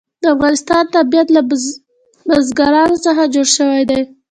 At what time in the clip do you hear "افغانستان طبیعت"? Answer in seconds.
0.35-1.27